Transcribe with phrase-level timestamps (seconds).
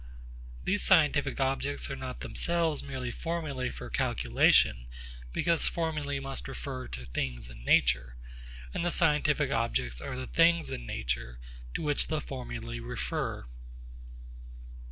[0.63, 4.87] These scientific objects are not themselves merely formulae for calculation;
[5.31, 8.15] because formulae must refer to things in nature,
[8.73, 11.37] and the scientific objects are the things in nature
[11.75, 13.45] to which the formulae refer.